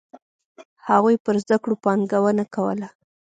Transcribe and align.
هغوی 0.87 1.15
پر 1.23 1.35
زده 1.43 1.57
کړو 1.63 1.75
پانګونه 1.83 2.43
کوله. 2.55 2.87